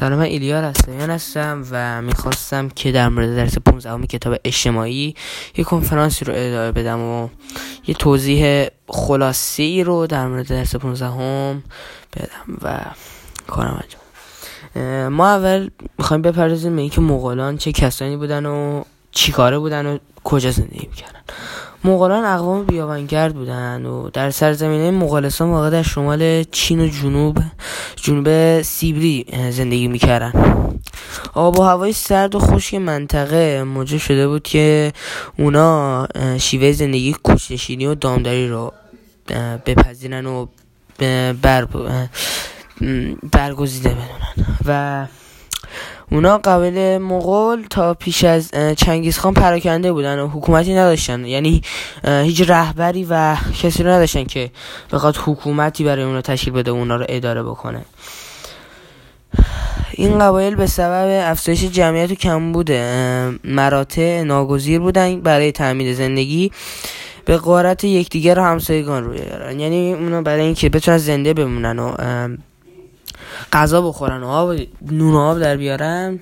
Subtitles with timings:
[0.00, 5.14] سلام من ایلیا هستم و می‌خواستم که در مورد درس 15 کتاب اجتماعی
[5.56, 7.28] یه کنفرانسی رو ارائه بدم و
[7.86, 11.62] یه توضیح خلاصی رو در مورد درس 15 هم
[12.16, 12.80] بدم و
[13.46, 19.58] کارم انجام ما اول می‌خوایم بپردازیم به اینکه مغولان چه کسانی بودن و چی کاره
[19.58, 21.20] بودن و کجا زندگی می‌کردن.
[21.84, 27.38] مغولان اقوام بیابانگرد بودن و در سرزمینه مغولستان واقع در شمال چین و جنوب
[27.96, 30.32] جنوب سیبری زندگی می‌کردن.
[31.34, 34.92] آب و هوای سرد و خشک منطقه موجب شده بود که
[35.38, 36.06] اونا
[36.38, 38.72] شیوه زندگی کوچنشینی و دامداری رو
[39.66, 40.46] بپذیرن و
[41.42, 41.68] بر
[43.32, 45.06] برگزیده بدونن و
[46.10, 51.24] اونا قبل مغول تا پیش از چنگیزخان پراکنده بودن و حکومتی نداشتن.
[51.24, 51.62] یعنی
[52.04, 54.50] هیچ رهبری و کسی رو نداشتن که
[54.92, 57.80] بخواد حکومتی برای اونا تشکیل بده و اونا رو اداره بکنه.
[59.92, 62.70] این قبایل به سبب افزایش جمعیت و کمبود
[63.44, 66.52] مراتع ناگزیر بودن برای تعمید زندگی.
[67.24, 69.60] به قارت یکدیگر همسایگان روی دارن.
[69.60, 71.94] یعنی اونا برای اینکه بتونن زنده بمونن و
[73.52, 74.56] غذا بخورن و آب
[74.90, 76.20] نون و آب در بیارن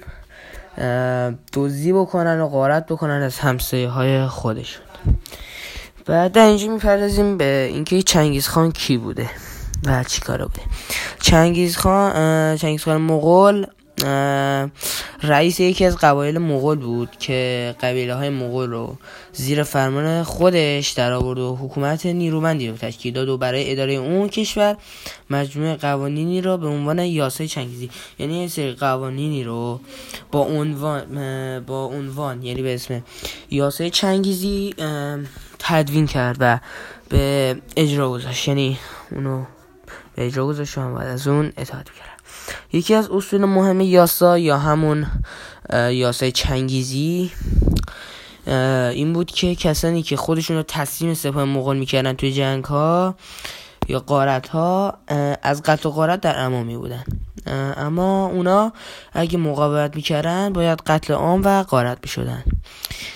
[1.53, 4.83] دزدی بکنن و غارت بکنن از همسایه های خودشون.
[6.07, 9.31] بعد در اینجا می‌پردازیم به اینکه چنگیز خان کی بوده
[9.87, 10.63] و چی کاره بوده.
[11.21, 13.67] چنگیز خان چنگیز خان مغول
[15.23, 18.97] رئیس یکی از قبایل مغول بود که قبیله های مغول رو
[19.33, 24.29] زیر فرمان خودش در آورد و حکومت نیرومندی رو تشکیل داد و برای اداره اون
[24.29, 24.77] کشور
[25.31, 29.81] مجموعه قوانینی رو به عنوان یاسای چنگیزی یعنی یه سری قوانینی رو
[30.33, 33.03] با عنوان با عنوان یعنی به اسم
[33.51, 34.75] یاسای چنگیزی
[35.59, 36.59] تدوین کرد و
[37.09, 38.79] به اجرا گذاشت یعنی
[39.11, 39.45] اونو
[40.17, 42.16] به اجرا گذاشت و از اون اطاعت کرد
[42.73, 45.07] یکی از اصول مهم یاسا یا همون
[45.73, 47.31] یاسای چنگیزی
[48.93, 53.15] این بود که کسانی که خودشون رو تسلیم سپاه مغول می‌کردن توی جنگ ها
[53.89, 54.99] یا قارت ها
[55.43, 57.05] از قتل و قارت در امامی بودن.
[57.77, 58.73] اما اونا
[59.13, 62.45] اگه مقاومت می‌کردن باید قتل عام و قارت می‌شدن.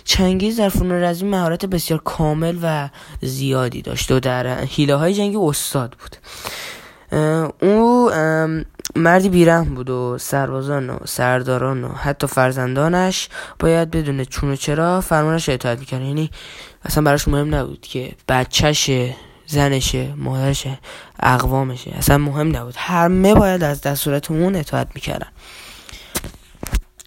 [0.04, 2.88] چنگیز در فنون رزمی مهارت بسیار کامل و
[3.22, 6.16] زیادی داشت و در حیله های جنگی استاد بود.
[7.62, 8.10] او
[8.96, 13.28] مردی بیرحم بود و سربازان و سرداران و حتی فرزندانش
[13.58, 16.02] باید بدونه چون و چرا فرمانش اطاعت می‌کرد.
[16.02, 16.30] یعنی
[16.84, 20.78] اصلا براش مهم نبود که بچهشه زنشه مادرشه
[21.20, 21.90] اقوامشه.
[21.90, 22.74] اصلا مهم نبود.
[22.76, 25.28] همه باید از دستورات اون اطاعت می‌کردن.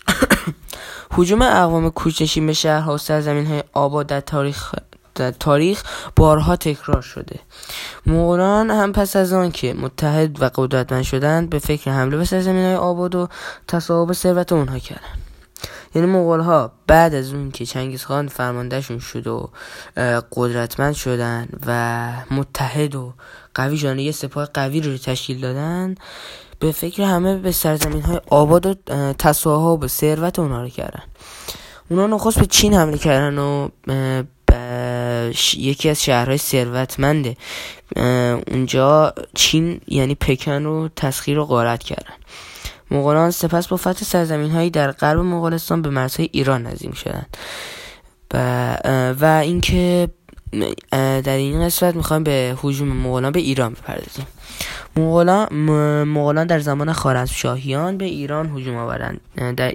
[1.16, 4.76] حجوم اقوام کوچنشین به شهرها و سرزمین های آباد در تاریخ
[5.16, 5.84] در تاریخ
[6.16, 7.40] بارها تکرار شده.
[8.06, 12.66] مغولان هم پس از آن که متحد و قدرتمند شدند به فکر حمله به سرزمین
[12.66, 13.28] های آباد و
[13.68, 15.24] تصاحب ثروت اونها کردند.
[15.96, 19.50] یعنی مغول ها بعد از اون که چنگیز خان فرماندهشون شد و
[20.32, 23.14] قدرتمند شدن و متحد و
[23.56, 25.96] قوی شدن یه سپاه قوی رو تشکیل دادن
[26.60, 28.76] به فکر همه به سرزمین های آباد و
[29.14, 31.04] تصاحب و ثروت اونها رو کردن.
[31.90, 33.70] اونا نخست به چین حمله کردن و
[35.58, 37.38] یکی از شهرهای ثروتمنده.
[38.48, 42.14] اونجا چین یعنی پکن رو تسخیر و غارت کردن.
[42.92, 47.38] مغولان سپس با فتح سرزمین هایی در غرب مغولستان به مرزهای ایران نزدیک شدند.
[48.34, 48.78] و,
[49.20, 50.10] و اینکه
[50.92, 54.28] در این قسمت می‌خوایم به حجوم مغولان به ایران بپردازیم.
[54.98, 59.22] مغولان در زمان خارزمشاهیان به ایران هجوم آوردند.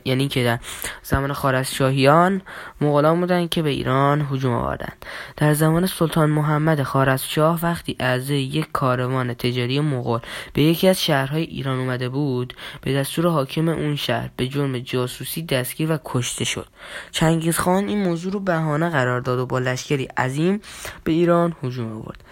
[0.05, 0.59] یعنی که در
[1.03, 2.43] زمان خارزمشاهیان
[2.81, 5.07] مغولان بودند که به ایران هجوم آوردند.
[5.37, 10.21] در زمان سلطان محمد خارزمشاه وقتی از یک کاروان تجاری مغول
[10.53, 15.43] به یکی از شهرهای ایران اومده بود به دستور حاکم اون شهر به جرم جاسوسی
[15.43, 16.67] دستگیر و کشته شد.
[17.11, 20.61] چنگیز خان این موضوع رو بهانه قرار داد و با لشکری عظیم
[21.05, 22.25] به ایران هجوم آورد.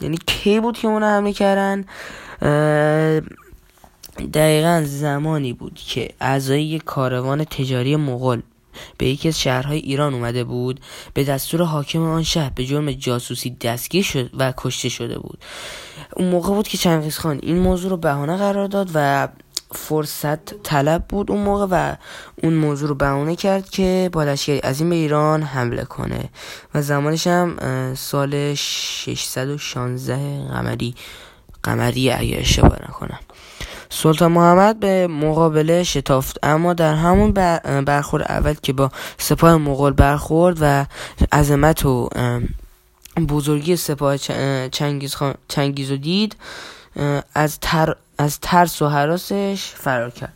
[0.00, 1.84] یعنی کی بود که اونا حمله کردن؟
[4.32, 8.42] دقیقا زمانی بود که اعضای یک کاروان تجاری مغول
[8.98, 10.80] به یکی از شهرهای ایران اومده بود
[11.14, 15.38] به دستور حاکم آن شهر به جرم جاسوسی دستگیر شد و کشته شده بود.
[16.16, 19.28] اون موقع بود که چنگیز خان این موضوع رو بهانه قرار داد و
[19.74, 21.96] فرصت طلب بود اون موقع و
[22.42, 24.22] اون موضوع رو بهونه کرد که با
[24.62, 26.30] از این به ایران حمله کنه.
[26.74, 27.56] و زمانش هم
[27.94, 30.94] سال 616 قمری
[31.62, 33.18] قمری اگه اشتباه نکنم.
[33.90, 37.32] سلطان محمد به مقابله شتافت اما در همون
[37.84, 40.86] برخورد اول که با سپاه مغول برخورد و
[41.32, 42.08] عظمت و
[43.28, 44.18] بزرگی سپاه
[44.68, 45.16] چنگیز,
[45.48, 46.36] چنگیز و دید
[47.34, 50.32] از تر از ترس و حراسش فرار کرد.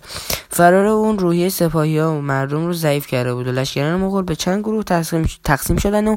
[0.50, 4.37] فرار اون روحیه سپاهی ها و مردم رو ضعیف کرده بود و لشکران مغول به
[4.37, 6.17] چند گروه تقسیم, تقسیم شدن و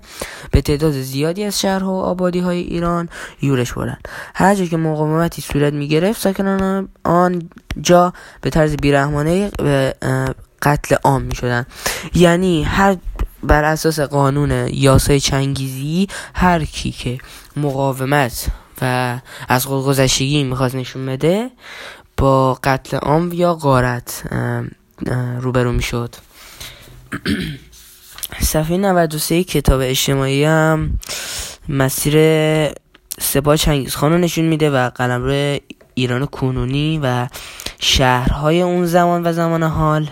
[0.51, 3.09] به تعداد زیادی از شهرها و آبادی های ایران
[3.41, 3.97] یورش بردن
[4.35, 9.95] هر جا که مقاومتی صورت می گرفت ساکنان آنجا به طرز بیرحمانه به
[10.61, 11.65] قتل عام می شدن
[12.13, 12.97] یعنی هر
[13.43, 17.17] بر اساس قانون یاسای چنگیزی هر کی که
[17.57, 18.47] مقاومت
[18.81, 21.49] و از خودگذشتگی می‌خواست نشون بده
[22.17, 24.23] با قتل عام یا غارت
[25.39, 26.15] روبرو می‌شد.
[28.41, 30.99] صفحه 93 کتاب اجتماعی هم
[31.69, 32.15] مسیر
[33.19, 35.59] سپاه چنگیز خان رو نشون میده و قلمرو
[35.93, 37.27] ایران کنونی و
[37.79, 40.09] شهرهای اون زمان و زمان حال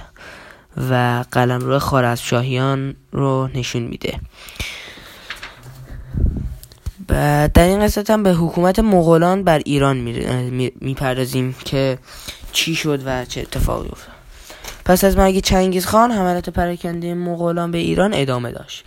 [0.89, 4.19] و قلمرو خارزمشاهیان رو نشون میده.
[7.07, 9.97] در این قسمت هم به حکومت مغولان بر ایران
[10.81, 11.97] می‌پردازیم که
[12.51, 14.15] چی شد و چه اتفاقی افتاد.
[14.85, 18.85] پس از مرگ چنگیز خان حملات پراکنده مغولان به ایران ادامه داشت.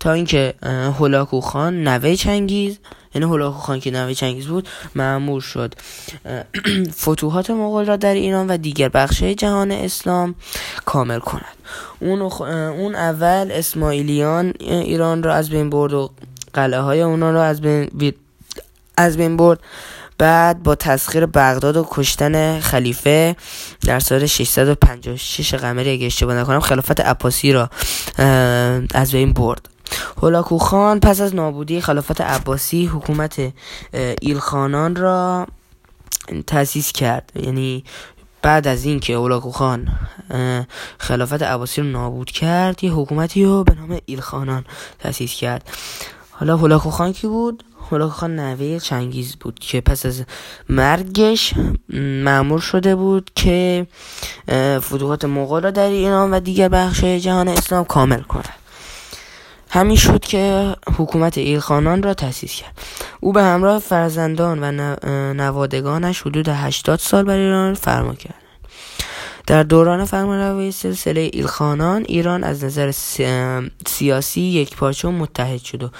[0.00, 0.54] تا اینکه
[0.98, 2.78] هولاکو خان نوه چنگیز
[3.14, 5.74] یعنی هولاکو خان که نوه چنگیز بود معمور شد.
[7.02, 10.34] فتوحات مغول را در ایران و دیگر بخش جهان اسلام
[10.84, 11.56] کامل کند.
[12.00, 16.10] اون, اون اول اسماعیلیان ایران را از بین برد و
[16.56, 18.14] قلعه های اونا رو از بین,
[18.96, 19.60] از بین برد.
[20.18, 23.36] بعد با تسخیر بغداد و کشتن خلیفه
[23.82, 27.70] در سال 656 قمری اگه اشتباه نکنم خلافت عباسی را
[28.94, 29.68] از بین برد.
[30.22, 33.52] هولاکو خان پس از نابودی خلافت عباسی حکومت
[34.20, 35.46] ایلخانان را
[36.46, 37.32] تأسیس کرد.
[37.34, 37.84] یعنی
[38.42, 39.88] بعد از اینکه هولاکو خان
[40.98, 44.64] خلافت عباسی رو نابود کرد یه حکومتی رو به نام ایلخانان
[44.98, 45.70] تأسیس کرد.
[46.38, 50.24] حالا هولاکو خان کی بود؟ هولاکو خان نوه چنگیز بود که پس از
[50.68, 51.54] مرگش
[52.24, 53.86] معمور شده بود که
[54.78, 58.54] فتوحات مغول را در ایران و دیگر بخش جهان اسلام کامل کند
[59.70, 62.78] همین شد که حکومت ایلخانان را تأسیس کرد.
[63.20, 64.96] او به همراه فرزندان و
[65.34, 68.45] نوادگانش حدود 80 سال بر ایران فرما کرد.
[69.46, 72.90] در دوران فرمانروایی سلسله ایلخانان ایران از نظر
[73.86, 75.90] سیاسی یک پارچه متحد شد و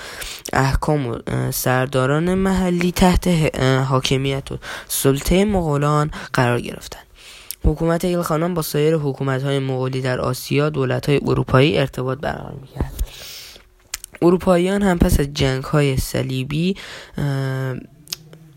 [0.53, 1.19] احکام و
[1.51, 3.29] سرداران محلی تحت
[3.89, 4.59] حاکمیت و
[4.89, 7.03] سلطه مغولان قرار گرفتند.
[7.65, 12.93] حکومت ایلخانان با سایر حکومت های مغولی در آسیا دولت های اروپایی ارتباط برقرار می‌کرد.
[14.23, 16.77] اروپاییان هم پس از جنگ های صلیبی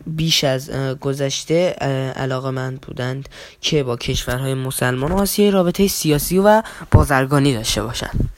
[0.07, 1.69] بیش از گذشته
[2.15, 3.29] علاقه مند بودند
[3.61, 8.29] که با کشورهای مسلمان آسیای رابطه سیاسی و بازرگانی داشته باشند.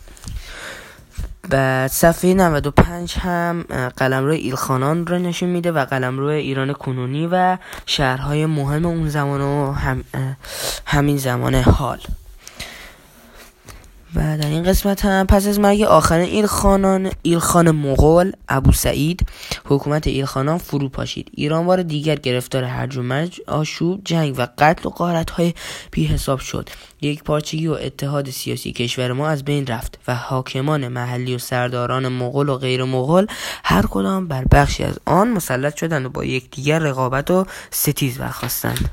[1.50, 3.62] بعد صفحه 95 هم
[3.98, 9.72] قلمرو ایلخانان رو نشون میده و قلمرو ایران کنونی و شهرهای مهم اون زمان و
[9.72, 10.04] هم
[10.86, 12.00] همین زمان حال.
[14.16, 19.26] و در این قسمت هم پس از مرگ آخرین ایلخانان ایلخان مغول ابو سعید
[19.66, 24.88] حکومت ایلخانان فرو پاشید ایران بار دیگر گرفتار هرج و مرج آشوب جنگ و قتل
[24.88, 25.54] و قارت های
[25.92, 26.70] بی حساب شد.
[27.02, 32.08] یک پارچگی و اتحاد سیاسی کشور ما از بین رفت و حاکمان محلی و سرداران
[32.08, 33.28] مغول و غیر مغول
[33.64, 38.90] هر کدام بر بخشی از آن مسلط شدند و با یکدیگر رقابت و ستیز برخواستند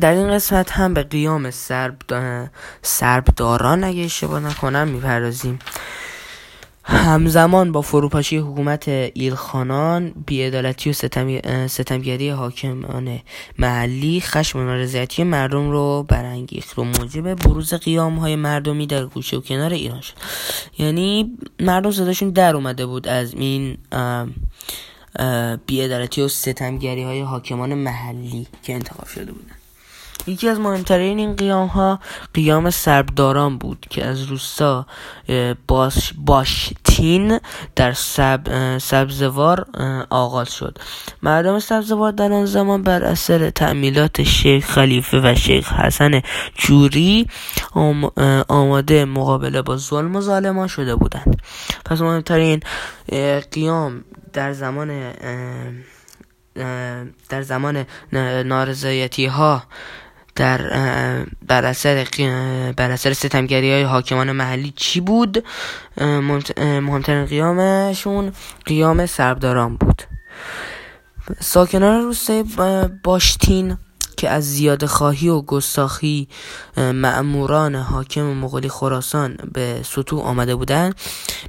[0.00, 1.96] در این قسمت هم به قیام سرب
[2.82, 5.58] سربداران اگه اشتباه نکنم می‌پردازیم.
[6.84, 11.66] همزمان با فروپاشی حکومت ایلخانان بیعدالتی و ستم...
[11.66, 13.18] ستمگری حاکمان
[13.58, 16.78] محلی خشم و نارضایتی مردم رو برانگیخت.
[16.78, 20.14] و موجب بروز قیام های مردمی در گوشه و کنار ایران شد.
[20.78, 23.78] یعنی مردم صداشون در اومده بود از این
[25.66, 29.59] بیعدالتی و ستمگری های حاکمان محلی که انتخاب شده بودن.
[30.26, 32.00] یکی از مهمترین این قیام ها
[32.34, 34.86] قیام سربداران بود که از روستا
[35.66, 37.40] باش باشتین
[37.76, 39.66] در سب سبزوار
[40.10, 40.78] آغاز شد.
[41.22, 46.22] مردم سبزوار در آن زمان بر اثر تعمیلات شیخ خلیفه و شیخ حسن
[46.54, 47.26] جوری
[48.48, 51.36] آماده مقابله با ظلم و ظالمان شده بودند.
[51.84, 52.60] پس مهمترین
[53.52, 55.12] قیام در زمان
[57.28, 57.86] در زمان
[58.44, 59.62] نارضایتی ها
[60.34, 60.58] در
[61.48, 62.06] بر اثر
[62.76, 65.44] بر اثر ستمگری های حاکمان محلی چی بود؟
[66.56, 68.32] مهمترین قیامشون
[68.66, 70.02] قیام سربداران بود.
[71.40, 72.44] ساکنان روستای
[73.04, 73.76] باشتین
[74.16, 76.28] که از زیاده خواهی و گستاخی
[76.76, 80.94] معموران حاکم مغولی خراسان به سطوح آمده بودند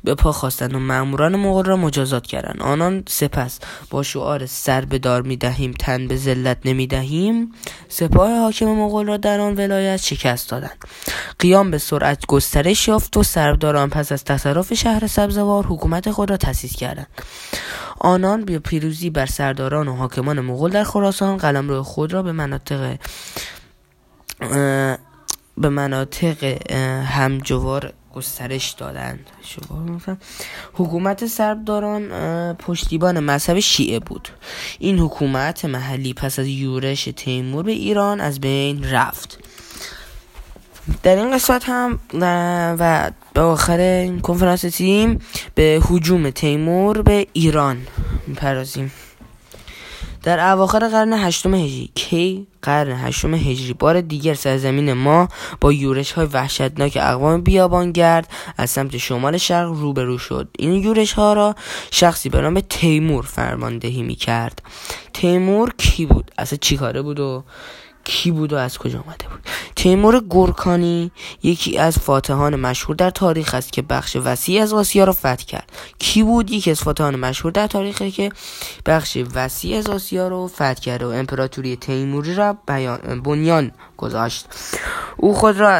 [0.03, 4.99] به پا خواستند و معموران مغول را مجازات کردند آنان سپس با شعار سر به
[4.99, 7.51] دار می‌دهیم تن به ذلت نمی‌دهیم
[7.89, 10.77] سپاه حاکم مغول را در آن ولایت شکست دادند.
[11.39, 16.37] قیام به سرعت گسترش یافت و سرداران پس از تصرف شهر سبزوار حکومت خود را
[16.37, 17.07] تأسیس کردند.
[17.99, 22.97] آنان به پیروزی بر سرداران و حاکمان مغول در خراسان قلمرو خود را به مناطق
[25.57, 26.43] به مناطق
[27.05, 29.29] همجوار گسترش دادند
[30.73, 32.09] حکومت سرداران
[32.53, 34.29] پشتیبان مذهب شیعه بود.
[34.79, 39.39] این حکومت محلی پس از یورش تیمور به ایران از بین رفت.
[41.03, 45.19] در این قسمت هم و به آخر این کنفرانس تیم
[45.55, 47.77] به حجوم تیمور به ایران
[48.27, 48.91] میپرازیم
[50.23, 55.27] در اواخر قرن هشتم هجری کی قرن هشتم هجری؟ بار دیگر سرزمین ما
[55.61, 60.47] با یورش های وحشتناک اقوام بیابانگرد از سمت شمال شرق روبرو شد.
[60.59, 61.55] این یورش ها را
[61.91, 64.61] شخصی به نام تیمور فرماندهی می کرد
[65.13, 67.43] تیمور کی بود؟ اصلا چی کاره بود و
[68.03, 69.39] کی بود و از کجا آمده بود.
[69.75, 71.11] تیمور گورکانی
[71.43, 75.71] یکی از فاتحان مشهور در تاریخ است که بخش وسیع از آسیا را فتح کرد.
[75.99, 78.31] کی بود؟ یکی از فاتحان مشهور در تاریخ که
[78.85, 82.57] بخش وسیع از آسیا را فتح کرد و امپراتوری تیموری را
[83.23, 84.45] بنیان گذاشت.
[85.17, 85.77] او خود را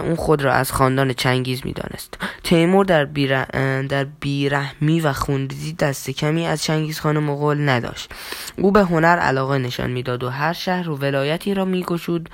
[0.00, 2.18] اون خود را از خاندان چنگیز می‌دانست.
[2.44, 3.46] تیمور در بیره
[3.88, 8.10] در بیرحمی و خونریزی دست کمی از چنگیز خان مغول نداشت.
[8.58, 12.30] او به هنر علاقه نشان می‌داد و هر شهر و ولایتی را میگشود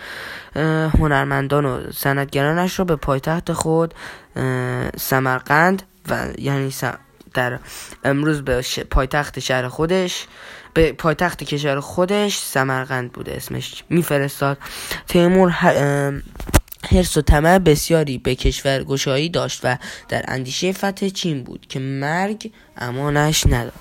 [0.98, 3.94] هنرمندان و سندگرانش را به پایتخت خود
[4.96, 6.72] سمرقند و یعنی
[7.34, 7.58] در
[8.04, 10.26] امروز به پایتخت شهر خودش
[10.74, 14.58] به پایتخت کشور خودش سمرقند بوده اسمش میفرستاد.
[15.08, 15.48] تیمور
[16.90, 19.76] حرس و طمع بسیاری به کشور گشایی داشت و
[20.08, 23.72] در اندیشه فتح چین بود که مرگ امانش نداد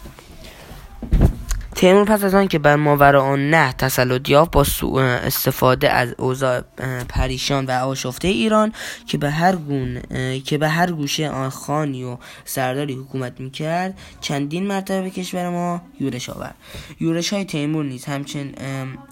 [1.75, 4.65] تیمور پس از آن که بر ماورا آن نه تسلط یافت با
[5.01, 6.61] استفاده از اوضاع
[7.09, 8.73] پریشان و آشفته ایران
[9.07, 10.01] که به هر گون
[10.45, 15.81] که به هر گوشه آن خانی و سرداری حکومت می‌کرد چندین مرتبه به کشور ما
[15.99, 16.55] یورش آورد.
[16.99, 18.53] یورش های تیمور نیز همچون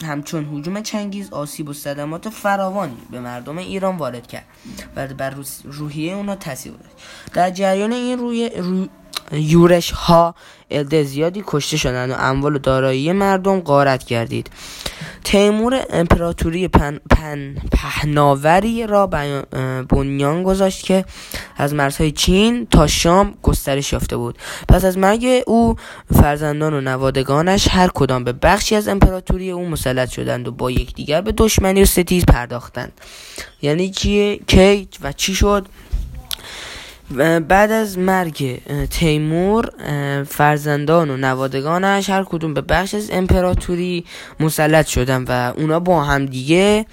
[0.06, 4.46] همچون حجوم چنگیز آسیب و صدمات فراوانی به مردم ایران وارد کرد
[4.96, 6.74] و بر روحیه اونا تاثیر
[7.34, 8.88] در جریان این روی رو
[9.32, 10.36] یورش ها
[10.72, 14.50] عده زیادی کشته شدند و اموال و دارایی مردم غارت گردید
[15.24, 19.08] تیمور امپراتوری پن, پن پهناوری را
[19.90, 21.06] بنیان گذاشت که
[21.58, 24.38] از مرزهای چین تا شام گسترش یافته بود.
[24.68, 25.76] پس از مرگ او
[26.14, 31.22] فرزندان و نوادگانش هر کدام به بخشی از امپراتوری او مسلط شدند و با یکدیگر
[31.22, 32.92] به دشمنی و ستیز پرداختند.
[33.62, 35.66] یعنی چیه؟ کی و چی شد؟
[37.48, 39.70] بعد از مرگ تیمور
[40.24, 44.06] فرزندان و نوادگانش هر کدوم به بخش از امپراتوری
[44.40, 46.86] مسلط شدن و اونا با همدیگه.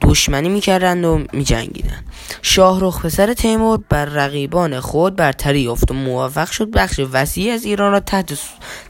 [0.00, 2.04] دشمنی می‌کردند و میجنگیدند.
[2.42, 7.92] شاهرخ پسر تیمور بر رقیبان خود برتری یافت و موفق شد بخش وسیعی از ایران
[7.92, 8.38] را تحت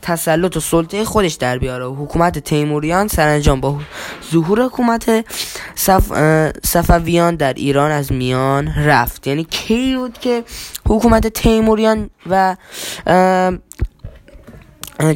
[0.03, 1.85] تسلط و سلطه خودش در بیاره.
[1.85, 3.79] و حکومت تیموریان سرانجام با
[4.33, 5.25] ظهور حکومت
[5.75, 6.13] صف...
[6.65, 9.27] صفویان در ایران از میان رفت.
[9.27, 10.45] یعنی کی بود که
[10.89, 12.57] حکومت تیموریان و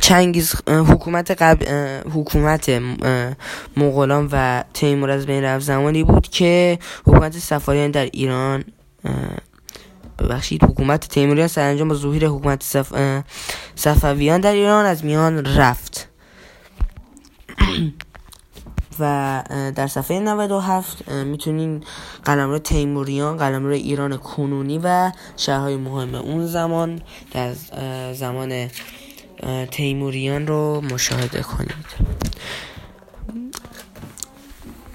[0.01, 1.67] چنگیز حکومت قبل
[2.11, 2.83] حکومت
[3.77, 8.65] مغولان و تیمور از بین رفت زمانی بود که حکومت صفاریان در ایران
[10.19, 13.23] ببخشید حکومت تیموریان سرانجام با ظهور حکومت صف...
[13.75, 16.09] صفویان در ایران از میان رفت.
[19.01, 19.43] و
[19.75, 21.85] در صفحه 97 می‌تونین
[22.25, 27.01] قلمرو تیموریان قلمرو ایران کنونی و شهرهای مهم اون زمان
[27.33, 27.53] در
[28.13, 28.69] زمان
[29.71, 31.87] تیموریان رو مشاهده کنید.